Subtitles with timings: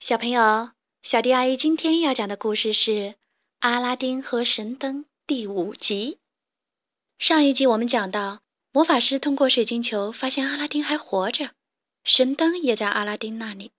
[0.00, 0.70] 小朋友，
[1.02, 2.90] 小迪阿姨今天要讲的故事是
[3.58, 6.20] 《阿拉丁和神灯》第五集。
[7.18, 11.50] 上一集我们讲到，魔法师通过水晶球发现阿拉丁还活着，
[12.04, 13.72] 神灯也在阿拉丁那里，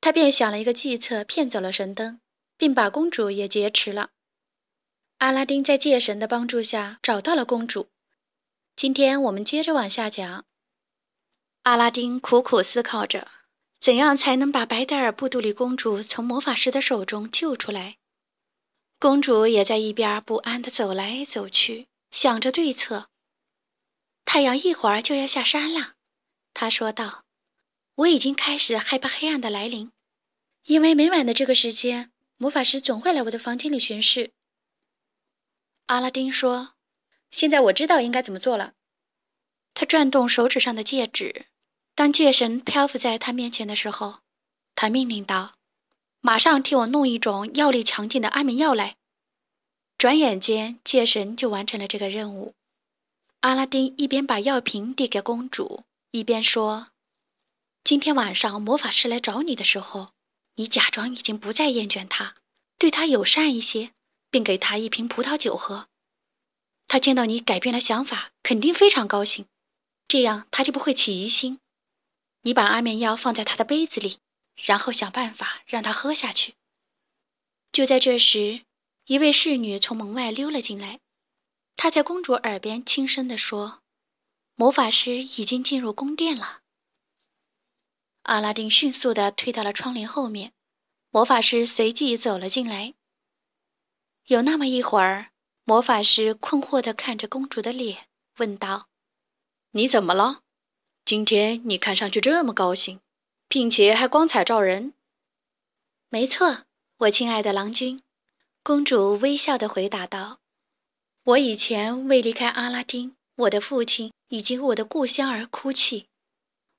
[0.00, 2.20] 他便想了一个计策，骗走了神灯，
[2.56, 4.10] 并把公主也劫持了。
[5.18, 7.88] 阿拉丁在戒神的帮助下找到了公主。
[8.76, 10.44] 今天我们接着往下讲。
[11.64, 13.26] 阿拉丁苦苦思考着。
[13.80, 17.98] 怎样才能把白德尔布杜里公主从魔法师的手中救出来？
[18.98, 23.08] 公主也在一边不安地走来走去，想着对策。
[24.24, 25.94] 太阳一会儿就要下山了，
[26.52, 27.24] 她说道
[27.94, 29.92] ：“我已经开始害怕黑暗的来临，
[30.64, 34.32] 因为每晚的这个时间，魔法师总会来我的房间里巡视。”
[35.86, 36.74] 阿拉丁说
[37.30, 38.74] ：“现在我知道应该怎么做了。”
[39.72, 41.46] 他转动手指上的戒指。
[41.98, 44.20] 当戒神漂浮在他面前的时候，
[44.76, 45.56] 他命令道
[46.22, 48.94] ：“马上替我弄一种药力强劲的安眠药来。”
[49.98, 52.54] 转眼间，戒神就完成了这个任务。
[53.40, 55.82] 阿拉丁一边把药瓶递给公主，
[56.12, 56.90] 一边说
[57.82, 60.12] ：“今天晚上魔法师来找你的时候，
[60.54, 62.36] 你假装已经不再厌倦他，
[62.78, 63.90] 对他友善一些，
[64.30, 65.88] 并给他一瓶葡萄酒喝。
[66.86, 69.46] 他见到你改变了想法，肯定非常高兴，
[70.06, 71.58] 这样他就不会起疑心。”
[72.42, 74.18] 你把安眠药放在他的杯子里，
[74.54, 76.54] 然后想办法让他喝下去。
[77.72, 78.64] 就在这时，
[79.04, 81.00] 一位侍女从门外溜了进来，
[81.76, 83.82] 她在公主耳边轻声地说
[84.56, 86.62] ：“魔法师已经进入宫殿了。”
[88.24, 90.52] 阿拉丁迅速地退到了窗帘后面，
[91.10, 92.94] 魔法师随即走了进来。
[94.24, 95.32] 有那么一会儿，
[95.64, 98.88] 魔法师困惑地看着公主的脸，问道
[99.72, 100.42] ：“你怎么了？”
[101.08, 103.00] 今天你看上去这么高兴，
[103.48, 104.92] 并且还光彩照人。
[106.10, 106.64] 没错，
[106.98, 108.02] 我亲爱的郎君，
[108.62, 110.40] 公主微笑地回答道
[111.24, 116.08] ：“我以前为离开阿拉丁、我的父亲以及我的故乡而哭泣，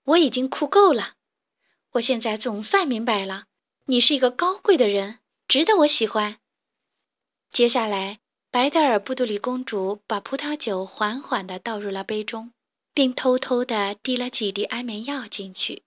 [0.03, 1.15] 我已经哭够了。
[1.93, 3.45] 我现在总算明白了，
[3.85, 5.17] 你是一个高贵的人，
[5.47, 6.37] 值得我喜欢。”
[7.49, 8.19] 接下来，
[8.51, 12.53] 白德尔布杜里公主把葡萄酒缓缓地倒入了杯中。
[12.93, 15.83] 并偷偷地滴了几滴安眠药进去。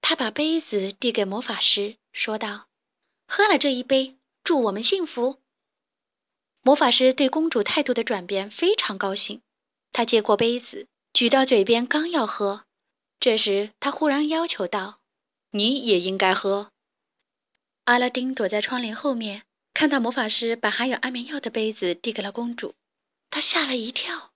[0.00, 2.68] 他把杯子递给魔法师，说道
[3.26, 5.40] ：“喝了这一杯，祝我们幸福。”
[6.62, 9.42] 魔法师对公主态度的转变非常高兴。
[9.92, 12.64] 他接过杯子，举到嘴边，刚要喝，
[13.20, 15.00] 这时他忽然要求道
[15.52, 16.72] ：“你也应该喝。”
[17.84, 19.42] 阿拉丁躲在窗帘后面，
[19.74, 22.74] 看到魔法师把含有安眠药的杯子递给了公主，
[23.30, 24.31] 他吓了一跳。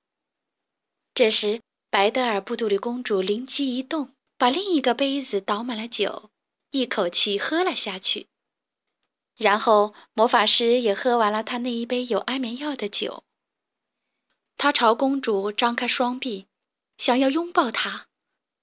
[1.16, 6.28] 这时，白德尔布杜里公主灵机一动，把另一个杯子倒满了酒，
[6.72, 8.26] 一口气喝了下去。
[9.34, 13.24] 然后魔法师也喝完了他那一杯有安眠药的酒。
[14.58, 16.48] 他朝公主张开双臂，
[16.98, 18.08] 想要拥抱她，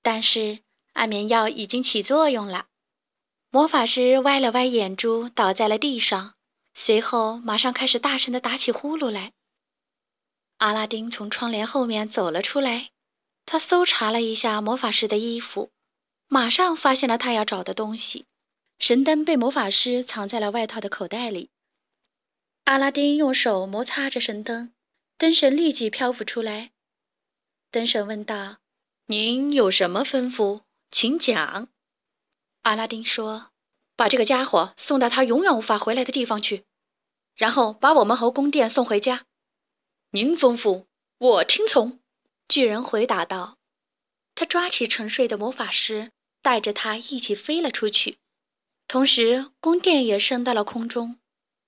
[0.03, 0.59] 但是
[0.91, 2.67] 安眠药已经起作用了。
[3.49, 6.35] 魔法师歪了歪眼珠，倒在了地上，
[6.75, 9.33] 随后马上开始大声地打起呼噜来。
[10.63, 12.91] 阿拉丁从窗帘后面走了出来。
[13.45, 15.71] 他搜查了一下魔法师的衣服，
[16.29, 18.27] 马上发现了他要找的东西。
[18.79, 21.49] 神灯被魔法师藏在了外套的口袋里。
[22.63, 24.71] 阿拉丁用手摩擦着神灯，
[25.17, 26.71] 灯神立即漂浮出来。
[27.69, 28.59] 灯神问道
[29.07, 30.61] ：“您有什么吩咐？
[30.89, 31.67] 请讲。”
[32.63, 33.51] 阿拉丁说
[33.97, 36.63] ：“把这个家伙送到他永远无法回来的地方去，
[37.35, 39.25] 然后把我们和宫殿送回家。”
[40.15, 40.85] 您吩咐，
[41.17, 41.99] 我听从。
[42.47, 43.57] 巨人回答道
[44.35, 46.11] ：“他抓起沉睡的魔法师，
[46.43, 48.19] 带着他一起飞了出去。
[48.87, 51.17] 同时，宫殿也升到了空中。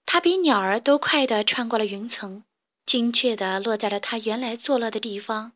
[0.05, 2.43] 它比鸟儿都快地穿过了云层，
[2.85, 5.53] 精确地落在了它原来坐落的地方。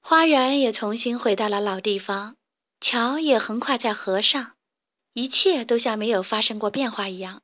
[0.00, 2.36] 花园也重新回到了老地方，
[2.80, 4.56] 桥也横跨在河上，
[5.12, 7.42] 一切都像没有发生过变化一样。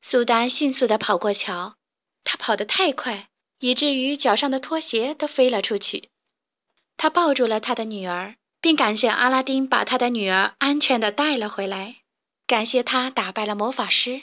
[0.00, 1.74] 苏丹迅速地跑过桥，
[2.22, 3.27] 他跑得太快。”
[3.60, 6.10] 以至于脚上的拖鞋都飞了出去。
[6.96, 11.98] 他抱住了他的女儿，并感谢阿拉丁把他的女儿安全地带了回来，
[12.46, 14.22] 感谢他打败了魔法师。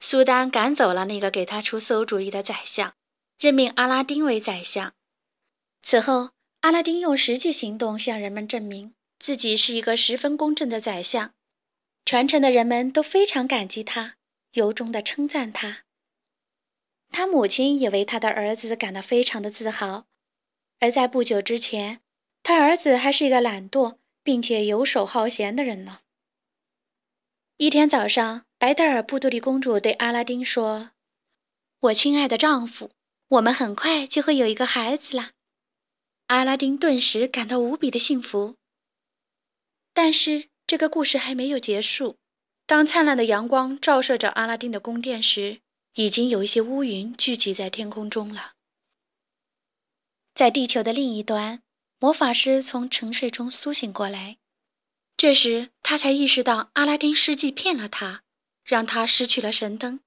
[0.00, 2.94] 苏丹赶走了那个给他出馊主意的宰相，
[3.38, 4.92] 任命阿拉丁为宰相。
[5.82, 6.30] 此后，
[6.60, 11.34] 阿拉丁用实际行动向人们证明自己是一个十分公正的宰相，
[12.04, 14.16] 全城的人们都非常感激他，
[14.52, 15.83] 由衷地称赞他。
[17.16, 20.06] 他母亲也为他的儿子感到非常的自豪，
[20.80, 22.00] 而在不久之前，
[22.42, 26.00] 他儿子还是一个懒惰并且游手好闲的人呢。
[27.56, 30.90] 一天早上，白德尔布杜里公主对阿拉丁说
[31.78, 32.90] ：“我亲爱的丈夫，
[33.28, 35.30] 我们很快就会有一个孩子啦。”
[36.26, 38.56] 阿拉丁顿时感到无比的幸福。
[39.92, 42.16] 但是这个故事还没有结束。
[42.66, 45.60] 当灿烂的阳光照射着阿拉丁的宫殿时，
[45.94, 48.54] 已经有一些乌云聚集在天空中了。
[50.34, 51.62] 在地球的另一端，
[52.00, 54.38] 魔法师从沉睡中苏醒过来。
[55.16, 58.24] 这时，他才意识到阿拉丁施计骗了他，
[58.64, 60.00] 让他失去了神灯，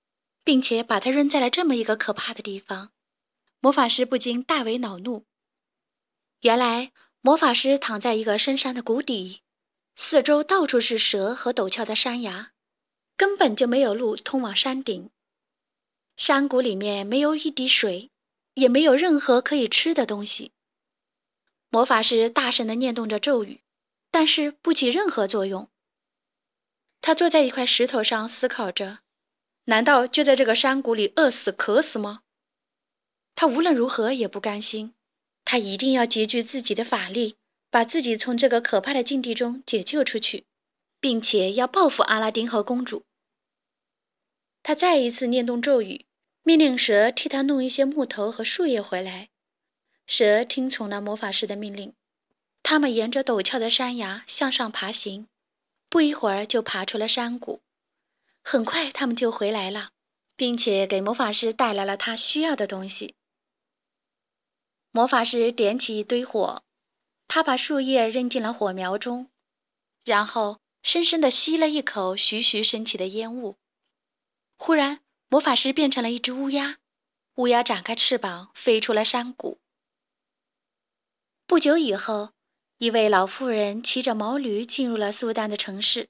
[0.44, 2.92] 并且把他扔在了这么一个可怕的地方。
[3.62, 5.26] 魔法师不禁大为恼怒。
[6.42, 6.92] 原来，
[7.22, 9.42] 魔法师躺在一个深山的谷底，
[9.96, 12.52] 四周到处是蛇和陡峭的山崖，
[13.16, 15.10] 根本就没有路通往山顶。
[16.18, 18.12] 山谷里面没有一滴水，
[18.56, 20.52] 也没有任何可以吃的东西。
[21.70, 23.62] 魔法师大声地念动着咒语。
[24.10, 25.70] 但是不起任何作用。
[27.02, 29.00] 他坐在一块石头上思考着：
[29.66, 32.24] 难道就在这个山谷里饿死渴死吗？
[33.36, 34.96] 他无论如何也不甘心，
[35.46, 37.36] 他一定要集聚自己的法力，
[37.70, 40.48] 把自己从这个可怕的境地中解救出去，
[41.00, 43.06] 并且要报复阿拉丁和公主。
[44.64, 46.07] 他再一次念动咒语，
[46.48, 49.28] 命令蛇替他弄一些木头和树叶回来。
[50.06, 51.94] 蛇听从了魔法师的命令。
[52.64, 55.28] 他们沿着陡峭的山崖向上爬行，
[55.90, 57.60] 不一会儿就爬出了山谷。
[58.42, 59.90] 很快，他们就回来了，
[60.38, 63.16] 并且给魔法师带来了他需要的东西。
[64.92, 66.64] 魔法师点起一堆火，
[67.28, 69.30] 他把树叶扔进了火苗中，
[70.06, 73.58] 然后深深地吸了一口徐徐升起的烟雾。
[74.58, 76.78] 忽然，魔法师变成了一只乌鸦，
[77.36, 79.60] 乌鸦展开翅膀飞出了山谷。
[81.46, 82.32] 不久以后。
[82.80, 86.10] 一位老妇人骑着毛驴进入了苏丹的城市。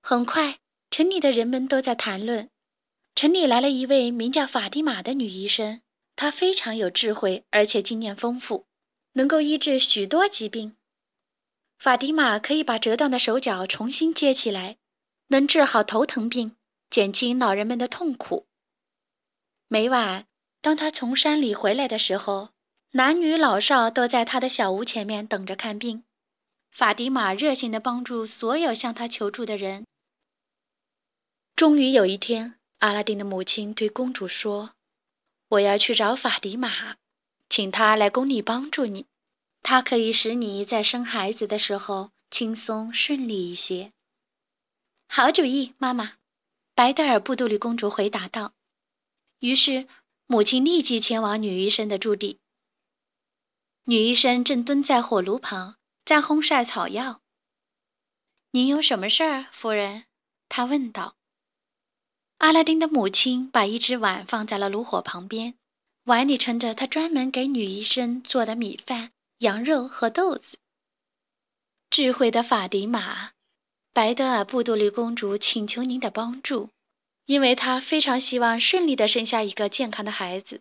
[0.00, 0.58] 很快，
[0.90, 2.48] 城里的人们都在谈论：
[3.14, 5.82] 城里来了一位名叫法蒂玛的女医生，
[6.14, 8.66] 她非常有智慧，而且经验丰富，
[9.12, 10.78] 能够医治许多疾病。
[11.78, 14.78] 法蒂玛可以把折断的手脚重新接起来，
[15.26, 16.55] 能治好头疼病，
[16.90, 18.46] 减轻老人们的痛苦。
[19.68, 20.26] 每晚，
[20.60, 22.50] 当他从山里回来的时候，
[22.92, 26.04] 男女老少都在他的小屋前面等着看病。
[26.70, 29.86] 法迪玛热心地帮助所有向他求助的人。
[31.54, 34.74] 终于有一天，阿拉丁的母亲对公主说
[35.48, 36.96] ：“我要去找法迪玛，
[37.48, 39.06] 请他来宫里帮助你。
[39.62, 43.92] 他可以使你在生孩子的时候轻松顺利一些。”
[45.08, 46.18] 好主意，妈妈。
[46.76, 48.52] 白德尔布杜里公主回答道。
[49.38, 49.88] 于是，
[50.26, 52.38] 母亲立即前往女医生的驻地。
[53.84, 57.22] 女医生正蹲在火炉旁，在烘晒草药。
[58.50, 60.04] 您有什么事儿，夫人？
[60.50, 61.16] 她问道。
[62.36, 65.54] 阿拉丁的母亲把一只碗放在了炉火旁边，
[66.04, 70.58] 碗里盛着她专门给女医生做的米饭、羊肉和豆子。
[71.88, 73.30] 智慧的法迪玛，
[73.96, 76.68] 白德尔布杜丽公主请求您的帮助，
[77.24, 80.60] 因为她非常希望顺利的生下一个健康的孩子。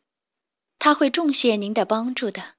[0.80, 2.54] 她会重谢您的帮助的。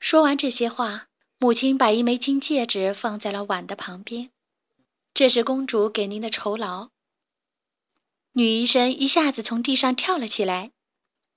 [0.00, 1.06] 说完这些话，
[1.38, 4.30] 母亲把一枚金戒指放在了碗的旁边。
[5.14, 6.88] 这是公主给您的酬劳。
[8.32, 10.72] 女医生一下子从地上跳了起来。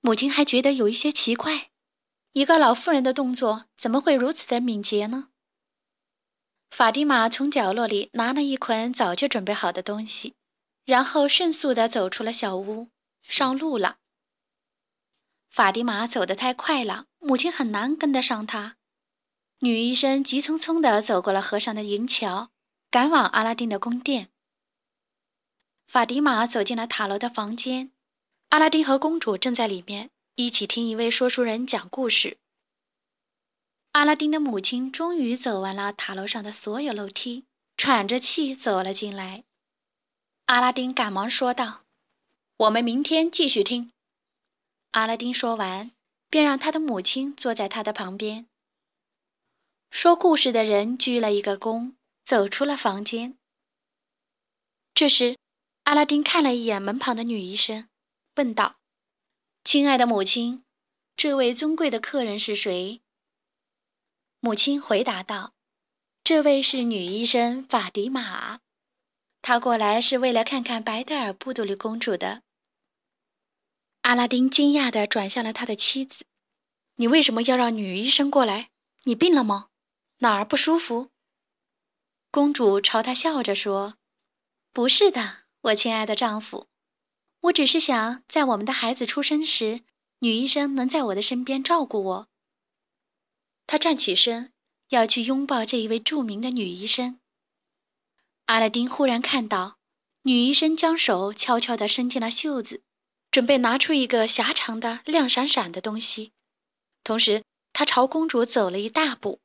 [0.00, 1.70] 母亲还觉得有一些奇怪，
[2.32, 5.28] 一个老妇人的动作怎么会如此的敏捷呢？
[6.76, 10.34] 法蒂玛从角落里拿了一捆早就准备好的东西，
[10.84, 12.88] 然后迅速地走出了小屋，
[13.22, 13.98] 上路了。
[15.48, 18.74] 法蒂玛走得太快了，母亲很难跟得上她。
[19.60, 22.50] 女医生急匆匆地走过了河上的银桥，
[22.90, 24.30] 赶往阿拉丁的宫殿。
[25.86, 27.92] 法蒂玛走进了塔楼的房间，
[28.48, 32.38] 阿拉丁和公主正在里面一起听一位说书人讲故事。
[33.94, 37.44] 阿拉丁的母亲终于走完了塔楼上的所有楼梯，
[37.76, 39.44] 喘着气走了进来。
[40.46, 41.84] 阿拉丁赶忙说道
[42.58, 43.92] ：“我们明天继续听。”
[44.90, 45.92] 阿拉丁说完，
[46.28, 48.46] 便让他的母亲坐在他的旁边。
[49.92, 51.92] 说故事的人鞠了一个躬，
[52.24, 53.38] 走出了房间。
[54.92, 55.38] 这时，
[55.84, 57.88] 阿拉丁看了一眼门旁的女医生，
[58.34, 58.74] 问道
[59.62, 60.64] ：“亲爱的母亲，
[61.16, 63.00] 这位尊贵的客人是谁？”
[64.44, 65.54] 母亲回答道
[66.22, 68.60] ：“这位是女医生法迪玛，
[69.40, 72.42] 她过来是为了看看白德尔布杜里公主的。”
[74.04, 76.26] 阿拉丁惊讶地转向了他的妻子
[76.96, 78.68] ：“你为什么要让女医生过来？
[79.04, 79.68] 你病了吗？
[80.18, 81.08] 哪儿不舒服？”
[82.30, 83.94] 公主朝他笑着说
[84.74, 86.68] ：“不是的，我亲爱的丈夫，
[87.40, 89.80] 我只是想在我们的孩子出生时，
[90.18, 92.28] 女医生能在我的身边照顾我。
[93.66, 94.52] 他站起身，
[94.88, 97.20] 要去拥抱这一位著名的女医生。
[98.46, 99.78] 阿拉丁忽然看到，
[100.22, 102.82] 女医生将手悄悄地伸进了袖子，
[103.30, 106.32] 准备拿出一个狭长的、亮闪闪的东西。
[107.02, 107.42] 同时，
[107.72, 109.40] 他朝公主走了一大步，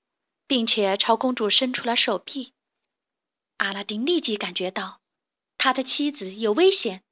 [0.46, 2.54] 并且朝公主伸出了手臂。
[3.58, 5.02] 阿拉丁立即感觉到，
[5.58, 7.04] 他的妻子有危险。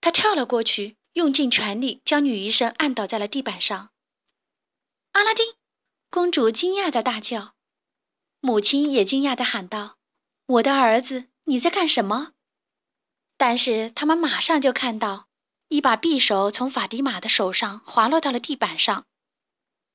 [0.00, 3.90] 他跳了过去，用尽全力将女医生按倒在了地板上。
[5.12, 5.54] 阿拉丁，
[6.10, 7.54] 公主惊讶的大叫，
[8.40, 9.98] 母亲也惊讶的喊道。
[10.46, 12.32] 我的儿子，你在干什么？
[13.36, 15.28] 但是他们马上就看到，
[15.68, 19.04] 一把匕首从法迪玛的手上滑落到了地板上。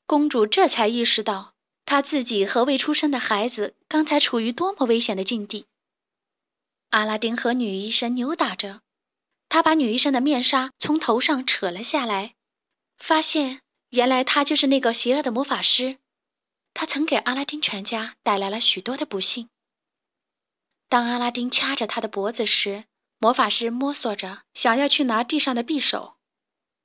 [0.06, 5.66] 公主这才意识到，她自己和未出生的孩子刚才处于多么危险的境地。
[6.92, 8.82] 阿拉丁和女医生扭打着，
[9.50, 12.36] 他把女医生的面纱从头上扯了下来，
[13.00, 15.98] 发现原来他就是那个邪恶的魔法师，
[16.74, 19.50] 他曾给阿拉丁全家带来了许多的不幸。
[20.90, 22.86] 当阿拉丁掐着他的脖子时，
[23.18, 26.18] 魔法师摸索着想要去拿地上的匕首，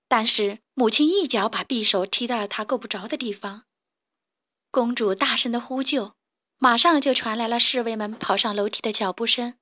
[0.06, 3.64] 但是母亲一脚把匕首踢到了他够不着的地方。
[4.70, 6.14] 公主大声的呼救，
[6.58, 9.58] 马上就传来了侍卫们跑上楼梯的脚步声。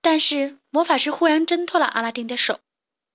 [0.00, 2.60] 但是魔法师忽然挣脱了阿拉丁的手，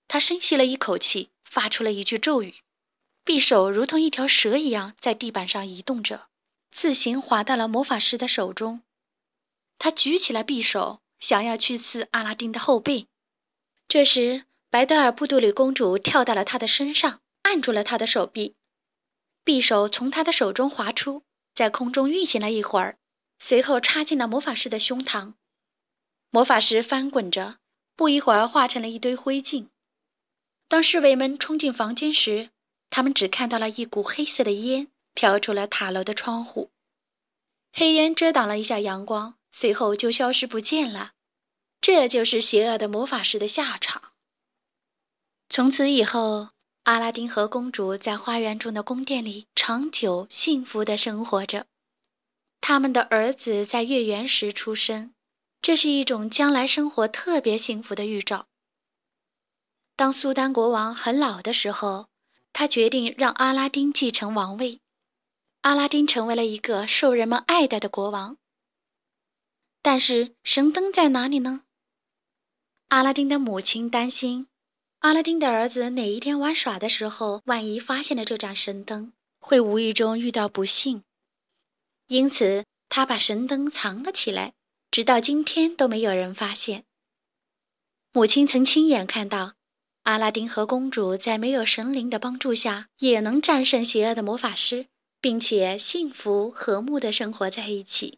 [0.08, 2.56] 他深吸了一口气，发出了一句咒语，
[3.26, 6.28] 匕首如同一条蛇一样在地板上移动着，
[6.72, 8.82] 自行滑到了魔法师的手中。
[9.78, 13.08] 他举起了匕首，想要去刺阿拉丁的后背。
[13.88, 18.56] 这时，白德尔布杜里公主跳到了他的身上，按住了他的手臂。
[19.46, 21.24] 匕首从他的手中滑出，
[21.54, 22.98] 在空中运行了一会儿，
[23.40, 25.34] 随后插进了魔法师的胸膛。
[26.30, 27.58] 魔法师翻滚着，
[27.96, 29.70] 不一会儿化成了一堆灰烬。
[30.68, 32.52] 当侍卫们冲进房间时，
[32.90, 36.72] 他们只看到了一股黑色的烟飘出了塔楼的窗户，
[37.72, 39.36] 黑烟遮挡了一下阳光。
[39.52, 41.14] 随后就消失不见了，
[41.82, 44.14] 这就是邪恶的魔法师的下场。
[45.50, 46.50] 从此以后，
[46.84, 51.66] 阿拉丁和公主在花园中的宫殿里长久幸福的生活着。
[52.62, 55.16] 他们的儿子在月圆时出生，
[55.62, 58.46] 这是一种将来生活特别幸福的预兆。
[59.96, 62.08] 当苏丹国王很老的时候，
[62.54, 64.82] 他决定让阿拉丁继承王位。
[65.62, 68.38] 阿拉丁成为了一个受人们爱戴的国王。
[69.82, 71.64] 但是神灯在哪里呢？
[72.90, 74.48] 阿拉丁的母亲担心，
[75.00, 81.04] 阿拉丁的儿子哪一天玩耍的时候，万一发现了这盏神灯，会无意中遇到不幸，
[82.08, 84.54] 因此他把神灯藏了起来，
[84.92, 86.84] 直到今天都没有人发现。
[88.12, 89.54] 母亲曾亲眼看到，
[90.10, 94.88] 阿拉丁和公主在没有神灵的帮助下，也能战胜邪恶的魔法师，
[95.22, 98.18] 并且幸福和睦地生活在一起。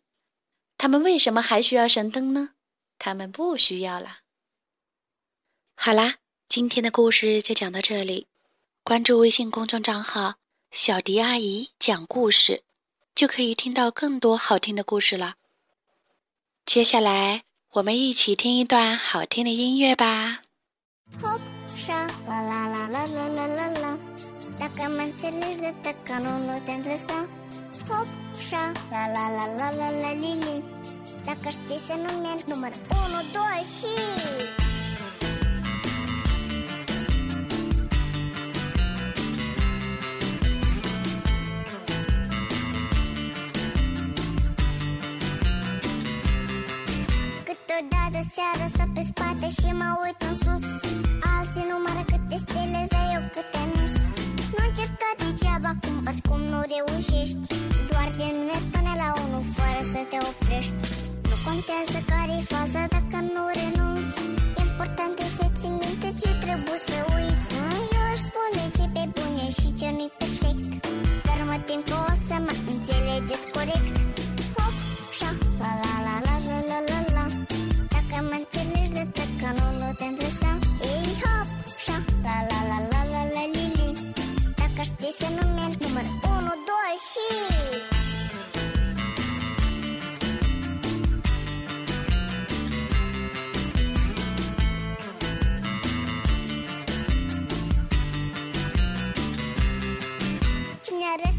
[0.78, 2.52] 他们为什么还需要神灯呢？
[2.98, 4.20] 他们不需要了。
[5.76, 6.16] 好啦，
[6.48, 8.28] 今天的故事就讲到这里。
[8.84, 10.36] 关注微信公众账号
[10.72, 12.64] “小迪阿姨讲故事”，
[13.14, 15.36] 就可以听到更多好听的故事了。
[16.66, 17.44] 接下来，
[17.74, 20.42] 我们一起听一段好听的音乐吧。
[21.82, 23.98] așa La la la la la la la la
[24.60, 27.28] Dacă mă înțelegi de tăcă nu, nu te îndrăsta
[27.88, 28.08] Hop,
[28.38, 30.64] așa La la la la la la lili
[31.26, 32.78] Dacă știi să nu mergi număr 1,
[33.34, 33.44] 2
[33.76, 33.94] și...
[47.48, 50.21] Câteodată seara stau pe spate și mă uit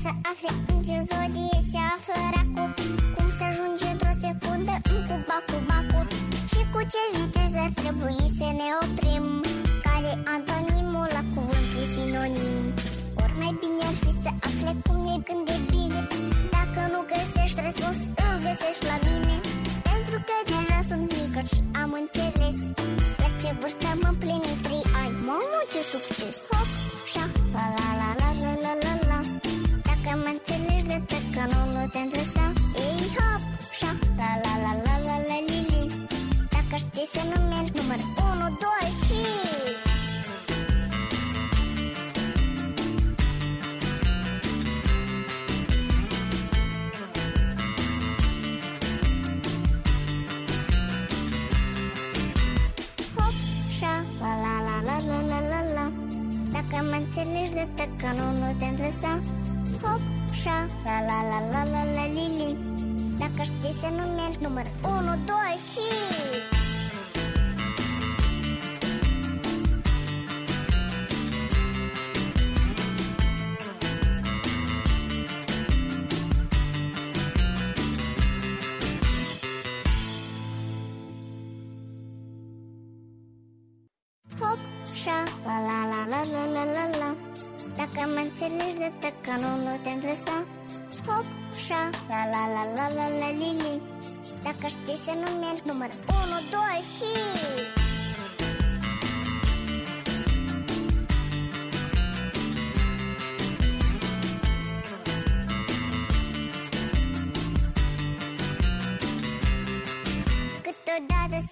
[0.02, 2.70] să afle în ce zodie se află racul.
[3.16, 6.06] Cum să ajunge într-o secundă în cuba cu bacul
[6.52, 9.24] Și cu ce viteză ar trebui să ne oprim?
[9.86, 12.62] Care antonimul la cuvântul sinonim?
[13.22, 15.62] Ori mai bine ar fi să afle cum ne gândim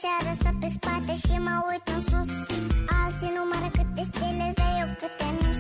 [0.03, 2.33] seară Stă pe spate și mă uit în sus.
[3.01, 5.51] Alții numără câte stele, de eu câte nu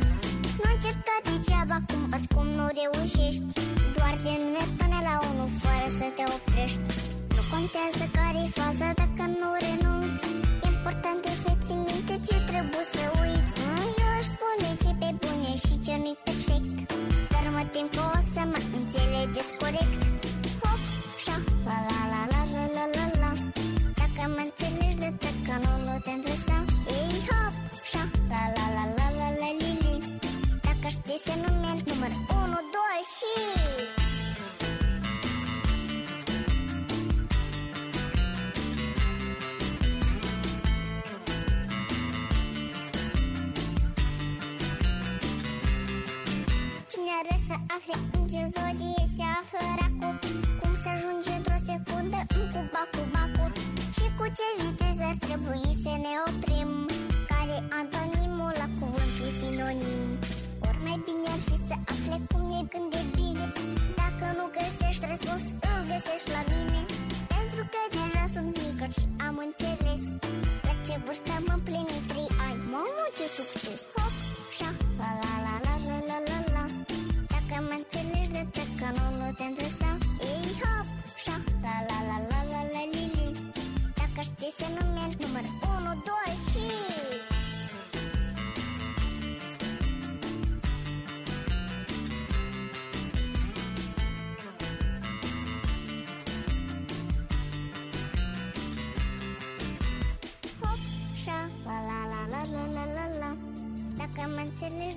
[0.61, 3.45] Nu încerca degeaba cum oricum nu reușești.
[3.97, 6.89] Doar din mers până la unul fără să te oprești.
[7.35, 10.29] Nu contează care-i faza dacă nu renunți.
[10.65, 13.53] E important să ții minte ce trebuie să uiți.
[13.63, 16.75] Mm, eu aș spune ce pe bune și ce nu-i perfect.
[17.33, 18.30] Dar mă timp o să
[26.01, 26.40] tendré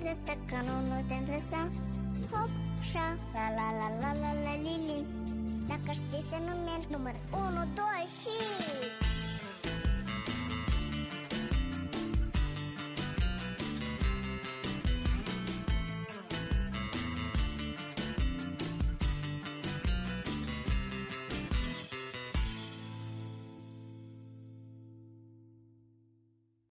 [0.02, 1.60] Dacă nu nu te îndrăsta?
[2.30, 2.50] Hop,
[2.90, 5.06] șa, la la la la la la li li
[5.68, 7.93] Dacă știi să nu mergi număr 1, 2